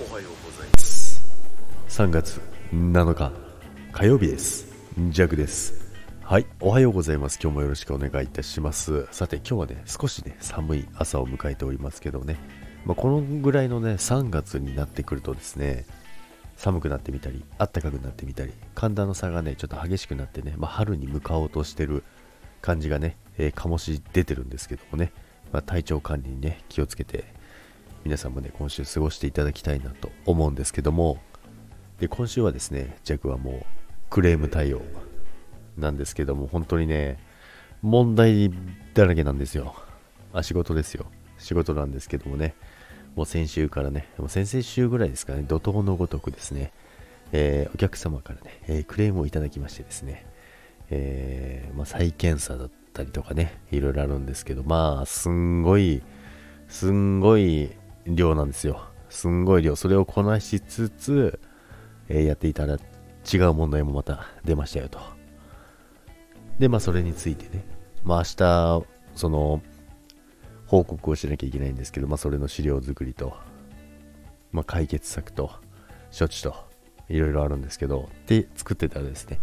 [0.00, 1.22] おはようございます。
[1.88, 2.40] 3月
[2.72, 3.30] 7日
[3.92, 4.66] 火曜日です。
[5.10, 5.92] ジャグです。
[6.22, 7.38] はいおはようございます。
[7.42, 9.06] 今日もよろしくお願いいたします。
[9.10, 12.38] さて今日はね少しね寒い朝を迎えておりますけどね、
[12.86, 15.84] まあ、このぐらいのね3月になってくるとですね
[16.56, 22.02] 寒くなってみたり暖かくなってみたり寒暖の差がねちょっと激しくなってね、まあ、春に向かおうとしてる
[22.62, 25.12] 感じがね、えー、醸し出てるんですけどもね、
[25.52, 27.41] まあ、体調管理にね気をつけて
[28.04, 31.18] 皆さんもね今週過ごしていただきたいなと思うんですけども
[32.02, 33.64] で今週はですね、ジャクはもう
[34.10, 34.82] クレーム対応
[35.78, 37.16] なんですけども、本当にね、
[37.80, 38.50] 問題
[38.92, 39.76] だらけなんですよ。
[40.32, 41.06] あ、仕事ですよ。
[41.38, 42.56] 仕事なんですけどもね、
[43.14, 46.72] もう先週からね、もう先々週ぐらいですかね、怒涛のごとくですね、
[47.30, 50.26] えー、お客様からね、えー、クレームをいただきましてですね、
[50.90, 56.02] えー、まあ、再検査だったりとかね、いろいろあるんですけど、まあ、すんごい、
[56.66, 57.70] すんごい
[58.06, 58.82] 量なんですよ。
[59.08, 59.76] すんごい量。
[59.76, 61.38] それをこなしつつ、
[62.08, 62.78] えやっていたら
[63.32, 65.00] 違う問題もまた出ましたよと。
[66.58, 67.64] で、まあそれについてね、
[68.04, 69.62] まあ明日、その、
[70.66, 73.36] 報告をしなきゃいけないんですけど、まあそれの資料作りと、
[74.52, 75.50] まあ解決策と、
[76.16, 76.54] 処置と、
[77.08, 79.40] いろいろあるんですけど、で、作ってたらですね、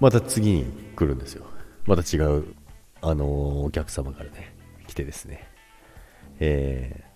[0.00, 0.64] また次に
[0.96, 1.46] 来るんですよ。
[1.86, 2.54] また違う、
[3.00, 3.28] あのー、
[3.66, 4.54] お客様からね、
[4.86, 5.48] 来てですね、
[6.40, 7.11] えー、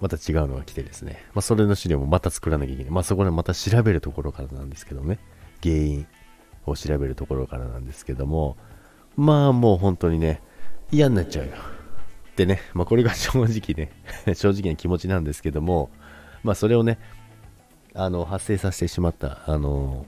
[0.00, 2.92] また違うのが来てですね、まあ、それの資料もまた作らなきゃいけない。
[2.92, 5.18] まあ、そこでまた調べるところからなんですけどね、
[5.62, 6.06] 原因
[6.66, 8.56] を調べるところからなんですけども、
[9.16, 10.42] まあもう本当にね、
[10.92, 11.52] 嫌になっちゃうよ。
[12.36, 13.90] でね、まあこれが 正直ね、
[14.34, 15.90] 正直な気持ちなんですけども、
[16.42, 16.98] まあそれをね、
[17.94, 20.06] あの、発生させてしまった、あの、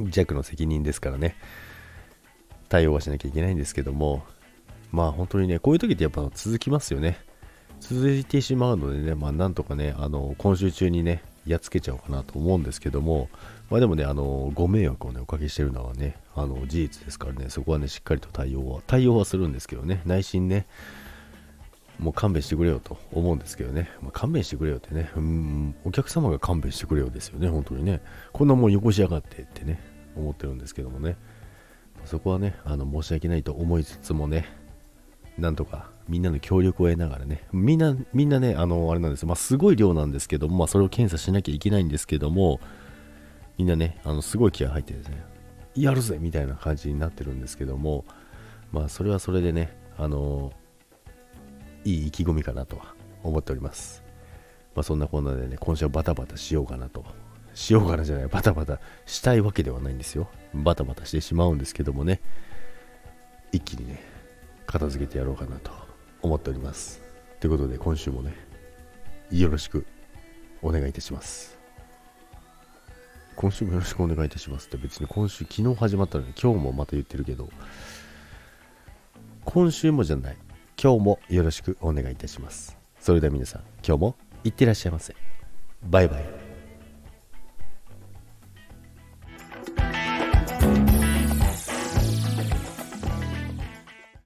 [0.00, 1.36] 弱の責任ですからね、
[2.68, 4.24] 対応はしなきゃいけないんですけども、
[4.90, 7.18] まあ本当にね、こういう時ってやっぱ続きますよね。
[7.86, 13.28] 続いてしまうのでね、まあ、なんとかね、あの、今週中にね、やっつけちゃおうかなと思うんですけども、
[13.68, 20.66] まあでもね、あの、ご迷惑をね、おかけしてるのはね、あの、事実ですからね、そこはね、しっかりと対応は、対応はするんですけどね、内心ね、
[21.98, 28.00] もう勘弁してくれよと思うんですけどね、まあ、勘弁してくれよってね、うん、お客様が勘弁してくれよですよね、本当にね、
[28.32, 29.78] こんなもんよこしやがってってね、
[30.16, 31.16] 思ってるんですけどもね、
[32.06, 34.46] そこはね、あの、申し訳ないと思いつつもね、
[35.38, 42.60] なんとかみんなの協力を得ながらね、みんな、みんなね、あの、あれなんですまあ、すごい量なんですけども、まあ、それを検査しなきゃいけないんですけども、
[43.56, 45.24] みんなね、あの、すごい気合入ってですね、
[45.74, 48.04] やるぜみたいな感じになってるんですけども、
[48.70, 50.52] まあ、それはそれでね、あの、
[51.84, 54.02] いい意気込みかなとは思っております。
[54.74, 57.04] まあ、そんなこんなでね、今週はバタバタしようかなと。
[57.54, 60.28] しようかなじゃない、バタバタしたいわけではないんですよ。
[60.52, 62.20] バタバタしてしまうんですけどもね、
[63.52, 64.13] 一気にね、
[64.66, 65.70] 片付けてやろうかなと
[66.22, 67.02] 思っております。
[67.40, 68.34] ということで今週もね、
[69.30, 69.86] よろしく
[70.62, 71.56] お願いいたします。
[73.36, 77.48] 今週もよろしくお願いいたしますって別に今週昨日始まったのに今日もまた言ってるけど、
[79.44, 80.36] 今週もじゃない、
[80.80, 82.76] 今日もよろしくお願いいたします。
[83.00, 85.14] それでは皆さん、今日もいってらっしゃいませ。
[85.82, 86.43] バイバイ。